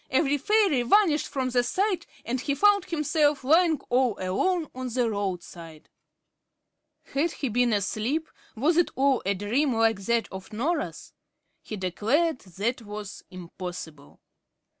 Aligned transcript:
every 0.09 0.35
fairy 0.35 0.81
vanished 0.81 1.27
from 1.27 1.51
sight, 1.51 2.07
and 2.25 2.41
he 2.41 2.55
found 2.55 2.85
himself 2.85 3.43
lying 3.43 3.79
all 3.91 4.17
alone 4.17 4.67
on 4.73 4.87
the 4.89 5.07
roadside. 5.07 5.89
Had 7.13 7.33
he 7.33 7.49
been 7.49 7.71
asleep? 7.71 8.27
was 8.55 8.77
it 8.77 8.89
all 8.95 9.21
a 9.27 9.35
dream, 9.35 9.75
like 9.75 9.99
that 10.05 10.27
of 10.31 10.51
Norah's? 10.51 11.13
He 11.61 11.77
declared 11.77 12.39
that 12.39 12.81
was 12.81 13.23
impossible. 13.29 14.19